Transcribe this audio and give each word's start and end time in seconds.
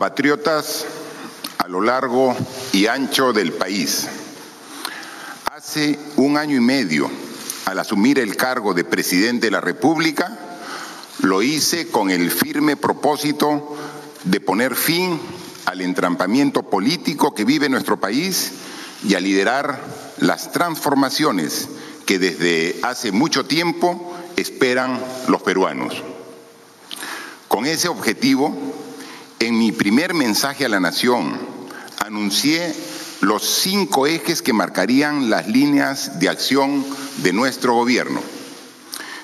compatriotas 0.00 0.86
a 1.58 1.68
lo 1.68 1.82
largo 1.82 2.34
y 2.72 2.86
ancho 2.86 3.34
del 3.34 3.52
país. 3.52 4.08
Hace 5.54 5.98
un 6.16 6.38
año 6.38 6.56
y 6.56 6.60
medio, 6.60 7.10
al 7.66 7.78
asumir 7.78 8.18
el 8.18 8.34
cargo 8.34 8.72
de 8.72 8.84
presidente 8.84 9.48
de 9.48 9.50
la 9.50 9.60
República, 9.60 10.38
lo 11.18 11.42
hice 11.42 11.88
con 11.88 12.10
el 12.10 12.30
firme 12.30 12.78
propósito 12.78 13.76
de 14.24 14.40
poner 14.40 14.74
fin 14.74 15.20
al 15.66 15.82
entrampamiento 15.82 16.62
político 16.62 17.34
que 17.34 17.44
vive 17.44 17.68
nuestro 17.68 18.00
país 18.00 18.52
y 19.06 19.16
a 19.16 19.20
liderar 19.20 19.84
las 20.16 20.50
transformaciones 20.50 21.68
que 22.06 22.18
desde 22.18 22.80
hace 22.84 23.12
mucho 23.12 23.44
tiempo 23.44 24.16
esperan 24.38 24.98
los 25.28 25.42
peruanos. 25.42 25.92
Con 27.48 27.66
ese 27.66 27.88
objetivo, 27.88 28.56
en 29.40 29.58
mi 29.58 29.72
primer 29.72 30.12
mensaje 30.12 30.66
a 30.66 30.68
la 30.68 30.80
Nación, 30.80 31.38
anuncié 31.98 32.74
los 33.22 33.42
cinco 33.42 34.06
ejes 34.06 34.42
que 34.42 34.52
marcarían 34.52 35.30
las 35.30 35.48
líneas 35.48 36.20
de 36.20 36.28
acción 36.28 36.84
de 37.18 37.32
nuestro 37.32 37.72
gobierno, 37.72 38.20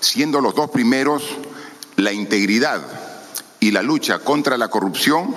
siendo 0.00 0.40
los 0.40 0.54
dos 0.54 0.70
primeros 0.70 1.22
la 1.96 2.12
integridad 2.12 2.82
y 3.60 3.72
la 3.72 3.82
lucha 3.82 4.18
contra 4.20 4.56
la 4.56 4.68
corrupción 4.68 5.34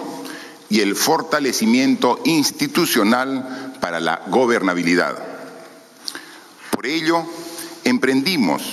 y 0.70 0.80
el 0.80 0.96
fortalecimiento 0.96 2.22
institucional 2.23 3.76
para 3.82 4.00
la 4.00 4.22
gobernabilidad. 4.28 5.18
Por 6.72 6.86
ello, 6.86 7.26
emprendimos 7.84 8.64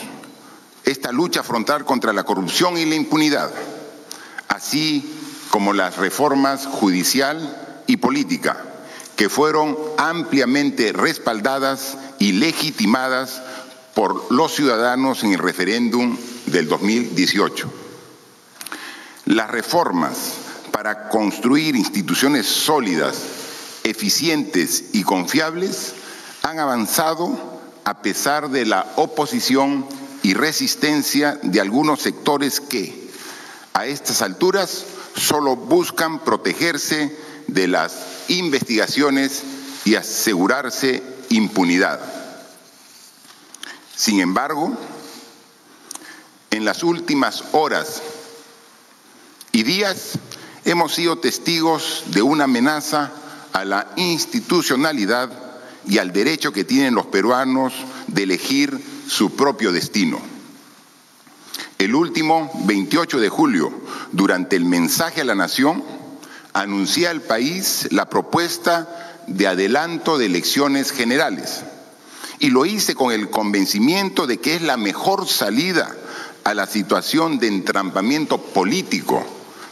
esta 0.84 1.10
lucha 1.10 1.42
frontal 1.42 1.84
contra 1.84 2.12
la 2.12 2.22
corrupción 2.22 2.78
y 2.78 2.84
la 2.84 2.94
impunidad, 2.94 3.50
así 4.48 5.15
como 5.56 5.72
las 5.72 5.96
reformas 5.96 6.66
judicial 6.66 7.80
y 7.86 7.96
política, 7.96 8.62
que 9.16 9.30
fueron 9.30 9.74
ampliamente 9.96 10.92
respaldadas 10.92 11.96
y 12.18 12.32
legitimadas 12.32 13.40
por 13.94 14.30
los 14.30 14.54
ciudadanos 14.54 15.24
en 15.24 15.32
el 15.32 15.38
referéndum 15.38 16.14
del 16.44 16.68
2018. 16.68 17.72
Las 19.24 19.50
reformas 19.50 20.34
para 20.72 21.08
construir 21.08 21.74
instituciones 21.74 22.44
sólidas, 22.44 23.16
eficientes 23.82 24.90
y 24.92 25.04
confiables 25.04 25.94
han 26.42 26.58
avanzado 26.58 27.34
a 27.84 28.02
pesar 28.02 28.50
de 28.50 28.66
la 28.66 28.92
oposición 28.96 29.86
y 30.22 30.34
resistencia 30.34 31.38
de 31.42 31.62
algunos 31.62 32.02
sectores 32.02 32.60
que, 32.60 33.08
a 33.72 33.86
estas 33.86 34.20
alturas, 34.20 34.84
solo 35.16 35.56
buscan 35.56 36.20
protegerse 36.20 37.16
de 37.46 37.68
las 37.68 37.92
investigaciones 38.28 39.42
y 39.84 39.94
asegurarse 39.94 41.02
impunidad. 41.30 42.00
Sin 43.94 44.20
embargo, 44.20 44.76
en 46.50 46.64
las 46.64 46.82
últimas 46.82 47.44
horas 47.52 48.02
y 49.52 49.62
días 49.62 50.18
hemos 50.64 50.94
sido 50.94 51.18
testigos 51.18 52.04
de 52.08 52.22
una 52.22 52.44
amenaza 52.44 53.12
a 53.52 53.64
la 53.64 53.88
institucionalidad 53.96 55.30
y 55.86 55.98
al 55.98 56.12
derecho 56.12 56.52
que 56.52 56.64
tienen 56.64 56.94
los 56.94 57.06
peruanos 57.06 57.72
de 58.08 58.24
elegir 58.24 58.78
su 59.08 59.34
propio 59.34 59.72
destino. 59.72 60.35
El 61.78 61.94
último 61.94 62.50
28 62.64 63.20
de 63.20 63.28
julio, 63.28 63.72
durante 64.12 64.56
el 64.56 64.64
mensaje 64.64 65.20
a 65.20 65.24
la 65.24 65.34
Nación, 65.34 65.84
anuncié 66.54 67.06
al 67.08 67.20
país 67.20 67.88
la 67.90 68.08
propuesta 68.08 69.22
de 69.26 69.46
adelanto 69.46 70.16
de 70.16 70.26
elecciones 70.26 70.90
generales 70.90 71.64
y 72.38 72.50
lo 72.50 72.64
hice 72.64 72.94
con 72.94 73.12
el 73.12 73.28
convencimiento 73.28 74.26
de 74.26 74.38
que 74.38 74.54
es 74.54 74.62
la 74.62 74.76
mejor 74.76 75.28
salida 75.28 75.94
a 76.44 76.54
la 76.54 76.66
situación 76.66 77.38
de 77.38 77.48
entrampamiento 77.48 78.38
político 78.40 79.24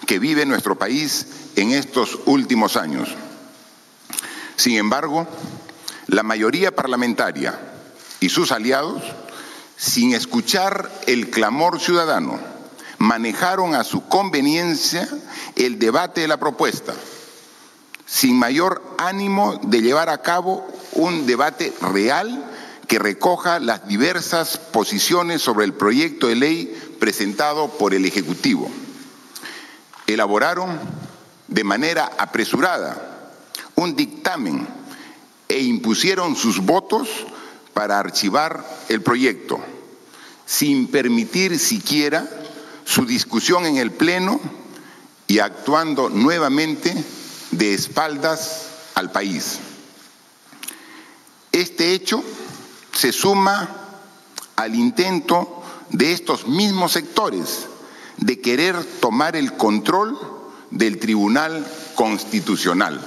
que 0.07 0.19
vive 0.19 0.45
nuestro 0.45 0.77
país 0.77 1.27
en 1.57 1.71
estos 1.71 2.19
últimos 2.27 2.77
años. 2.77 3.09
Sin 4.57 4.77
embargo, 4.77 5.27
la 6.09 6.23
mayoría 6.23 6.75
parlamentaria 6.75 7.59
y 8.21 8.29
sus 8.29 8.53
aliados, 8.53 9.03
sin 9.85 10.15
escuchar 10.15 10.91
el 11.07 11.29
clamor 11.29 11.79
ciudadano, 11.79 12.41
manejaron 12.97 13.75
a 13.75 13.85
su 13.85 14.09
conveniencia 14.09 15.07
el 15.57 15.79
debate 15.79 16.23
de 16.23 16.29
la 16.29 16.39
propuesta, 16.39 16.95
sin 18.07 18.39
mayor 18.39 18.83
ánimo 18.97 19.61
de 19.63 19.83
llevar 19.83 20.09
a 20.09 20.23
cabo 20.23 20.67
un 20.93 21.27
debate 21.27 21.71
real 21.83 22.51
que 22.89 22.99
recoja 22.99 23.59
las 23.59 23.87
diversas 23.87 24.57
posiciones 24.57 25.43
sobre 25.43 25.67
el 25.67 25.75
proyecto 25.75 26.29
de 26.29 26.37
ley 26.37 26.97
presentado 26.99 27.69
por 27.69 27.93
el 27.93 28.07
Ejecutivo. 28.07 28.71
Elaboraron 30.07 30.81
de 31.49 31.63
manera 31.63 32.11
apresurada 32.17 33.31
un 33.75 33.97
dictamen 33.97 34.67
e 35.47 35.61
impusieron 35.61 36.37
sus 36.37 36.61
votos 36.65 37.27
para 37.75 37.99
archivar 37.99 38.65
el 38.89 39.03
proyecto, 39.03 39.61
sin 40.47 40.89
permitir 40.89 41.59
siquiera 41.59 42.29
su 42.85 43.07
discusión 43.07 43.67
en 43.67 43.77
el 43.77 43.93
Pleno 43.93 44.41
y 45.27 45.39
actuando 45.39 46.11
nuevamente 46.11 46.95
de 47.51 47.75
espaldas 47.75 48.69
al 48.95 49.11
país. 49.11 49.59
Este 51.53 51.93
hecho 51.93 52.23
se 52.93 53.13
suma 53.13 53.69
al 54.57 54.75
intento 54.75 55.63
de 55.91 56.13
estos 56.13 56.47
mismos 56.47 56.93
sectores 56.93 57.67
de 58.17 58.41
querer 58.41 58.83
tomar 59.01 59.37
el 59.37 59.57
control 59.57 60.19
del 60.71 60.99
Tribunal 60.99 61.67
Constitucional, 61.95 63.01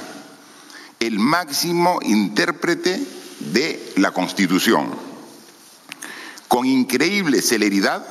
el 1.00 1.20
máximo 1.20 2.00
intérprete 2.02 3.02
de 3.40 3.94
la 3.98 4.12
Constitución. 4.12 5.07
Con 6.48 6.66
increíble 6.66 7.42
celeridad 7.42 8.06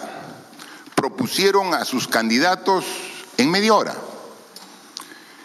propusieron 0.94 1.74
a 1.74 1.84
sus 1.84 2.08
candidatos 2.08 2.84
en 3.36 3.50
media 3.50 3.74
hora, 3.74 3.96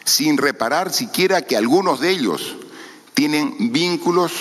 sin 0.05 0.37
reparar 0.37 0.91
siquiera 0.91 1.41
que 1.41 1.57
algunos 1.57 1.99
de 1.99 2.09
ellos 2.09 2.55
tienen 3.13 3.71
vínculos 3.71 4.31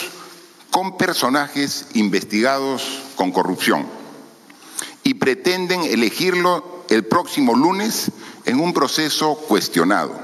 con 0.70 0.96
personajes 0.96 1.86
investigados 1.94 2.82
con 3.16 3.32
corrupción 3.32 3.86
y 5.02 5.14
pretenden 5.14 5.82
elegirlo 5.82 6.84
el 6.88 7.04
próximo 7.04 7.54
lunes 7.54 8.10
en 8.44 8.60
un 8.60 8.72
proceso 8.72 9.34
cuestionado. 9.48 10.18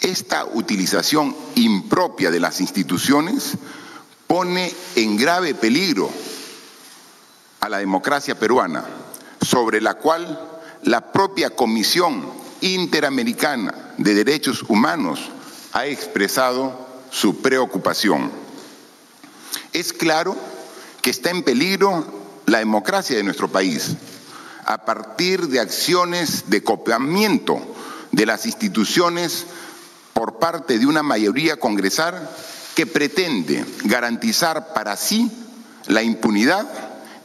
Esta 0.00 0.44
utilización 0.44 1.36
impropia 1.56 2.30
de 2.30 2.40
las 2.40 2.60
instituciones 2.60 3.52
pone 4.26 4.72
en 4.96 5.16
grave 5.16 5.54
peligro 5.54 6.10
a 7.60 7.68
la 7.68 7.78
democracia 7.78 8.38
peruana, 8.38 8.84
sobre 9.40 9.80
la 9.80 9.94
cual 9.94 10.38
la 10.82 11.12
propia 11.12 11.50
Comisión 11.50 12.24
Interamericana 12.62 13.94
de 13.98 14.14
Derechos 14.14 14.64
Humanos 14.68 15.30
ha 15.72 15.86
expresado 15.86 16.86
su 17.10 17.40
preocupación. 17.40 18.30
Es 19.72 19.92
claro 19.92 20.36
que 21.02 21.10
está 21.10 21.30
en 21.30 21.42
peligro 21.42 22.04
la 22.46 22.58
democracia 22.58 23.16
de 23.16 23.22
nuestro 23.22 23.48
país 23.48 23.96
a 24.64 24.84
partir 24.84 25.48
de 25.48 25.60
acciones 25.60 26.50
de 26.50 26.62
copiamiento 26.62 27.60
de 28.12 28.26
las 28.26 28.46
instituciones 28.46 29.46
por 30.12 30.38
parte 30.38 30.78
de 30.78 30.86
una 30.86 31.02
mayoría 31.02 31.58
congresal 31.58 32.28
que 32.74 32.86
pretende 32.86 33.64
garantizar 33.84 34.72
para 34.72 34.96
sí 34.96 35.30
la 35.86 36.02
impunidad 36.02 36.66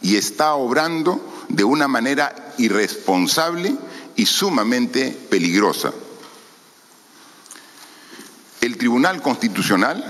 y 0.06 0.18
está 0.18 0.54
obrando 0.54 1.20
de 1.50 1.64
una 1.64 1.88
manera 1.88 2.54
irresponsable 2.60 3.76
y 4.16 4.28
sumamente 4.28 5.10
peligrosa. 5.32 5.92
El 8.62 8.78
Tribunal 8.78 9.24
Constitucional 9.24 10.06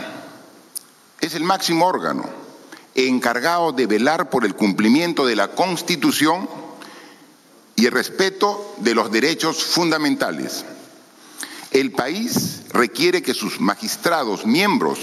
es 1.21 1.33
el 1.33 1.45
máximo 1.45 1.85
órgano 1.85 2.29
encargado 2.93 3.71
de 3.71 3.87
velar 3.87 4.29
por 4.29 4.43
el 4.43 4.53
cumplimiento 4.53 5.25
de 5.25 5.37
la 5.37 5.51
Constitución 5.51 6.49
y 7.77 7.85
el 7.85 7.93
respeto 7.93 8.75
de 8.79 8.95
los 8.95 9.09
derechos 9.13 9.63
fundamentales. 9.63 10.65
El 11.71 11.93
país 11.93 12.63
requiere 12.73 13.21
que 13.21 13.33
sus 13.33 13.61
magistrados 13.61 14.45
miembros 14.45 14.99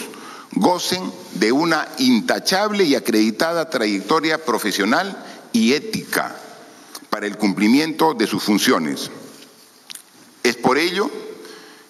gocen 0.53 1.13
de 1.35 1.53
una 1.53 1.89
intachable 1.99 2.85
y 2.85 2.95
acreditada 2.95 3.71
trayectoria 3.71 4.45
profesional 4.45 5.17
y 5.53 5.73
ética 5.73 6.37
para 7.11 7.27
el 7.27 7.37
cumplimiento 7.37 8.15
de 8.15 8.27
sus 8.27 8.43
funciones. 8.43 9.11
Es 10.43 10.57
por 10.57 10.79
ello 10.79 11.11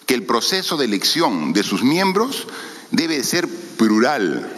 que 0.05 0.13
el 0.13 0.25
proceso 0.25 0.77
de 0.77 0.85
elección 0.85 1.53
de 1.53 1.63
sus 1.63 1.83
miembros 1.83 2.47
debe 2.91 3.23
ser 3.23 3.47
plural, 3.47 4.51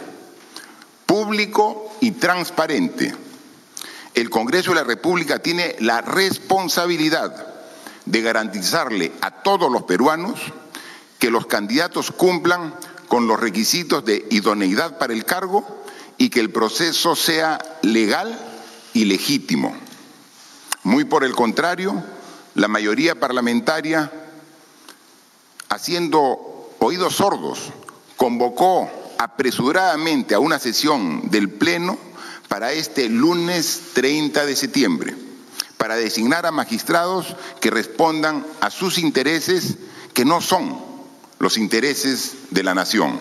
público 1.06 1.90
y 2.00 2.12
transparente. 2.12 3.14
El 4.14 4.30
Congreso 4.30 4.70
de 4.70 4.76
la 4.76 4.84
República 4.84 5.38
tiene 5.38 5.76
la 5.80 6.00
responsabilidad 6.00 7.54
de 8.04 8.22
garantizarle 8.22 9.12
a 9.20 9.42
todos 9.42 9.70
los 9.70 9.82
peruanos 9.82 10.40
que 11.18 11.30
los 11.30 11.46
candidatos 11.46 12.12
cumplan 12.12 12.74
con 13.08 13.26
los 13.26 13.40
requisitos 13.40 14.04
de 14.04 14.26
idoneidad 14.30 14.98
para 14.98 15.12
el 15.12 15.24
cargo 15.24 15.64
y 16.18 16.30
que 16.30 16.40
el 16.40 16.50
proceso 16.50 17.14
sea 17.14 17.58
legal 17.82 18.38
y 18.94 19.04
legítimo. 19.04 19.76
Muy 20.82 21.04
por 21.04 21.24
el 21.24 21.34
contrario, 21.34 22.02
la 22.54 22.68
mayoría 22.68 23.18
parlamentaria, 23.18 24.10
haciendo 25.68 26.74
oídos 26.78 27.16
sordos, 27.16 27.58
convocó 28.16 28.90
apresuradamente 29.18 30.34
a 30.34 30.38
una 30.38 30.58
sesión 30.58 31.30
del 31.30 31.50
Pleno 31.50 31.98
para 32.48 32.72
este 32.72 33.08
lunes 33.08 33.80
30 33.94 34.46
de 34.46 34.56
septiembre, 34.56 35.16
para 35.76 35.96
designar 35.96 36.46
a 36.46 36.52
magistrados 36.52 37.36
que 37.60 37.70
respondan 37.70 38.46
a 38.60 38.70
sus 38.70 38.98
intereses 38.98 39.76
que 40.14 40.24
no 40.24 40.40
son 40.40 40.95
los 41.38 41.56
intereses 41.56 42.32
de 42.50 42.62
la 42.62 42.74
nación. 42.74 43.18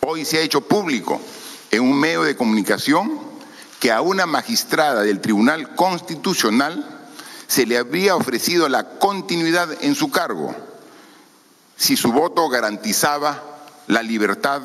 Hoy 0.00 0.24
se 0.24 0.38
ha 0.38 0.42
hecho 0.42 0.60
público 0.60 1.20
en 1.70 1.82
un 1.82 1.98
medio 1.98 2.22
de 2.22 2.36
comunicación 2.36 3.18
que 3.80 3.92
a 3.92 4.00
una 4.00 4.26
magistrada 4.26 5.02
del 5.02 5.20
Tribunal 5.20 5.74
Constitucional 5.74 7.06
se 7.46 7.66
le 7.66 7.78
habría 7.78 8.16
ofrecido 8.16 8.68
la 8.68 8.98
continuidad 8.98 9.82
en 9.82 9.94
su 9.94 10.10
cargo 10.10 10.54
si 11.76 11.96
su 11.96 12.12
voto 12.12 12.48
garantizaba 12.48 13.42
la 13.86 14.02
libertad 14.02 14.62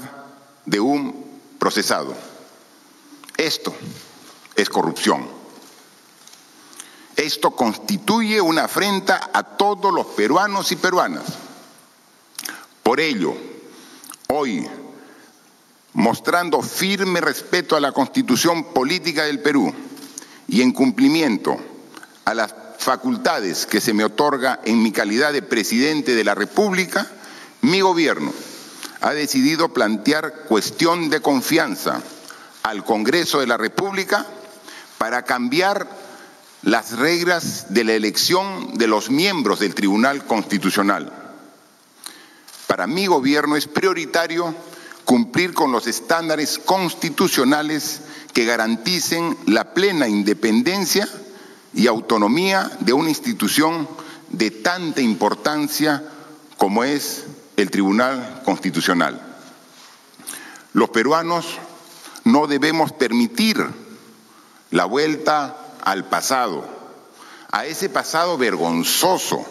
de 0.66 0.80
un 0.80 1.26
procesado. 1.58 2.16
Esto 3.36 3.74
es 4.56 4.70
corrupción. 4.70 5.28
Esto 7.16 7.52
constituye 7.52 8.40
una 8.40 8.66
afrenta 8.66 9.30
a 9.34 9.44
todos 9.44 9.94
los 9.94 10.06
peruanos 10.08 10.72
y 10.72 10.76
peruanas. 10.76 11.26
Por 12.90 13.02
ello, 13.02 13.36
hoy 14.30 14.68
mostrando 15.94 16.64
firme 16.64 17.22
respeto 17.22 17.76
a 17.76 17.80
la 17.80 17.92
constitución 17.92 18.74
política 18.74 19.26
del 19.26 19.42
Perú 19.42 19.72
y 20.48 20.64
en 20.64 20.72
cumplimiento 20.72 21.56
a 22.26 22.34
las 22.34 22.56
facultades 22.80 23.68
que 23.68 23.80
se 23.80 23.94
me 23.94 24.04
otorga 24.04 24.60
en 24.66 24.82
mi 24.82 24.92
calidad 24.92 25.32
de 25.34 25.44
presidente 25.44 26.16
de 26.16 26.24
la 26.24 26.34
República, 26.34 27.06
mi 27.62 27.80
gobierno 27.82 28.34
ha 29.02 29.14
decidido 29.14 29.72
plantear 29.72 30.46
cuestión 30.48 31.12
de 31.12 31.22
confianza 31.22 32.02
al 32.64 32.84
Congreso 32.84 33.40
de 33.40 33.46
la 33.46 33.58
República 33.58 34.26
para 34.98 35.26
cambiar 35.26 35.88
las 36.64 36.98
reglas 36.98 37.68
de 37.70 37.84
la 37.84 37.94
elección 37.94 38.80
de 38.80 38.88
los 38.88 39.12
miembros 39.12 39.60
del 39.60 39.76
Tribunal 39.76 40.26
Constitucional. 40.26 41.19
Para 42.69 42.86
mi 42.86 43.07
gobierno 43.07 43.56
es 43.56 43.66
prioritario 43.66 44.54
cumplir 45.04 45.56
con 45.56 45.71
los 45.71 45.88
estándares 45.88 46.60
constitucionales 46.60 48.01
que 48.31 48.45
garanticen 48.45 49.36
la 49.48 49.74
plena 49.74 50.07
independencia 50.07 51.10
y 51.74 51.88
autonomía 51.88 52.69
de 52.81 52.94
una 52.94 53.10
institución 53.10 53.89
de 54.30 54.51
tanta 54.51 55.01
importancia 55.01 56.04
como 56.57 56.83
es 56.83 57.24
el 57.57 57.71
Tribunal 57.71 58.44
Constitucional. 58.45 59.19
Los 60.74 60.92
peruanos 60.92 61.48
no 62.24 62.45
debemos 62.45 62.92
permitir 62.92 63.66
la 64.69 64.86
vuelta 64.86 65.57
al 65.81 66.07
pasado, 66.07 66.69
a 67.51 67.66
ese 67.66 67.89
pasado 67.89 68.38
vergonzoso 68.38 69.44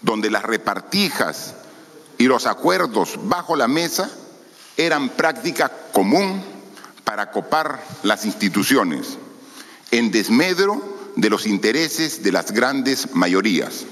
donde 0.00 0.30
las 0.30 0.44
repartijas 0.44 1.56
y 2.22 2.28
los 2.28 2.46
acuerdos 2.46 3.18
bajo 3.24 3.56
la 3.56 3.66
mesa 3.66 4.08
eran 4.76 5.08
práctica 5.08 5.68
común 5.90 6.40
para 7.02 7.32
copar 7.32 7.82
las 8.04 8.24
instituciones, 8.24 9.18
en 9.90 10.12
desmedro 10.12 10.80
de 11.16 11.28
los 11.28 11.46
intereses 11.46 12.22
de 12.22 12.30
las 12.30 12.52
grandes 12.52 13.12
mayorías. 13.16 13.86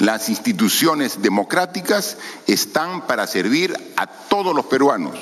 Las 0.00 0.28
instituciones 0.28 1.22
democráticas 1.22 2.18
están 2.46 3.06
para 3.06 3.26
servir 3.26 3.74
a 3.96 4.06
todos 4.06 4.54
los 4.54 4.66
peruanos 4.66 5.16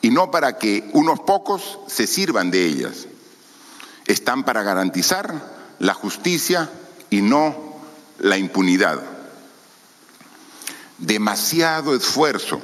y 0.00 0.08
no 0.08 0.30
para 0.30 0.56
que 0.56 0.88
unos 0.94 1.20
pocos 1.20 1.78
se 1.88 2.06
sirvan 2.06 2.50
de 2.50 2.64
ellas. 2.64 3.06
Están 4.06 4.44
para 4.44 4.62
garantizar 4.62 5.74
la 5.78 5.92
justicia 5.92 6.70
y 7.10 7.20
no 7.20 7.54
la 8.18 8.38
impunidad. 8.38 9.15
Demasiado 10.98 11.94
esfuerzo 11.94 12.60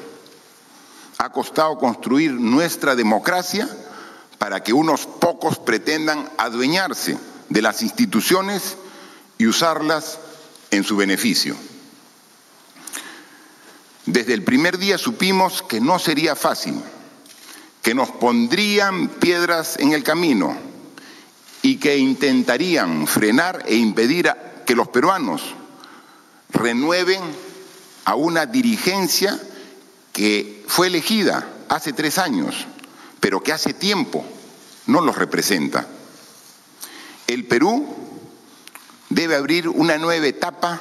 ha 1.19 1.31
costado 1.31 1.79
construir 1.79 2.33
nuestra 2.33 2.97
democracia 2.97 3.69
para 4.39 4.63
que 4.63 4.73
unos 4.73 5.07
pocos 5.07 5.59
pretendan 5.59 6.29
adueñarse 6.39 7.19
de 7.49 7.63
las 7.63 7.83
instituciones 7.83 8.77
y 9.39 9.47
usarlas 9.47 10.19
en 10.71 10.83
su 10.83 10.97
beneficio. 10.97 11.55
Desde 14.07 14.35
el 14.35 14.43
primer 14.43 14.79
día 14.79 14.99
supimos 14.99 15.63
que 15.63 15.81
no 15.81 15.99
sería 15.99 16.35
fácil, 16.35 16.75
que 17.83 17.95
nos 17.95 18.11
pondrían 18.11 19.09
piedras 19.09 19.77
en 19.79 19.93
el 19.93 20.03
camino 20.03 20.57
y 21.63 21.77
que 21.77 21.99
intentarían 21.99 23.07
frenar 23.07 23.63
e 23.67 23.77
impedir 23.77 24.33
que 24.67 24.75
los 24.75 24.89
peruanos 24.89 25.55
renueven 26.51 27.21
a 28.05 28.15
una 28.15 28.47
dirigencia 28.47 29.39
que 30.13 30.65
fue 30.67 30.89
elegida 30.89 31.47
hace 31.69 31.93
tres 31.93 32.19
años, 32.19 32.67
pero 33.21 33.43
que 33.43 33.53
hace 33.53 33.73
tiempo 33.73 34.25
no 34.87 35.01
los 35.01 35.17
representa. 35.17 35.87
El 37.27 37.47
Perú 37.47 37.87
debe 39.09 39.37
abrir 39.37 39.69
una 39.69 39.99
nueva 39.99 40.27
etapa 40.27 40.81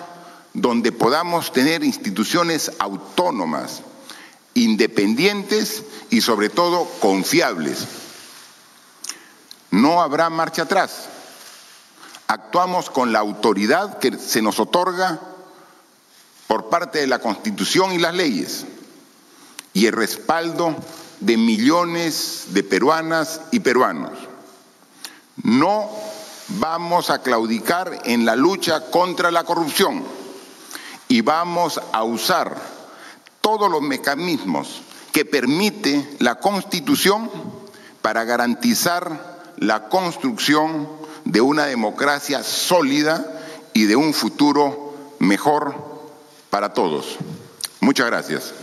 donde 0.53 0.91
podamos 0.91 1.53
tener 1.53 1.83
instituciones 1.83 2.71
autónomas, 2.79 3.81
independientes 4.53 5.83
y 6.09 6.21
sobre 6.21 6.49
todo 6.49 6.85
confiables. 6.99 7.87
No 9.69 10.01
habrá 10.01 10.29
marcha 10.29 10.63
atrás. 10.63 11.05
Actuamos 12.27 12.89
con 12.89 13.13
la 13.13 13.19
autoridad 13.19 13.99
que 13.99 14.17
se 14.17 14.41
nos 14.41 14.59
otorga 14.59 15.19
por 16.51 16.67
parte 16.67 16.99
de 16.99 17.07
la 17.07 17.19
Constitución 17.19 17.93
y 17.93 17.97
las 17.97 18.13
leyes 18.13 18.65
y 19.71 19.85
el 19.85 19.93
respaldo 19.93 20.75
de 21.21 21.37
millones 21.37 22.47
de 22.49 22.61
peruanas 22.61 23.39
y 23.51 23.61
peruanos. 23.61 24.11
No 25.43 25.89
vamos 26.59 27.09
a 27.09 27.21
claudicar 27.21 28.01
en 28.03 28.25
la 28.25 28.35
lucha 28.35 28.91
contra 28.91 29.31
la 29.31 29.45
corrupción 29.45 30.03
y 31.07 31.21
vamos 31.21 31.79
a 31.93 32.03
usar 32.03 32.61
todos 33.39 33.71
los 33.71 33.81
mecanismos 33.81 34.81
que 35.13 35.23
permite 35.23 36.17
la 36.19 36.35
Constitución 36.35 37.31
para 38.01 38.25
garantizar 38.25 39.53
la 39.55 39.87
construcción 39.87 40.89
de 41.23 41.39
una 41.39 41.63
democracia 41.63 42.43
sólida 42.43 43.41
y 43.71 43.85
de 43.85 43.95
un 43.95 44.13
futuro 44.13 45.15
mejor 45.19 45.90
para 46.51 46.73
todos. 46.73 47.17
Muchas 47.79 48.05
gracias. 48.05 48.53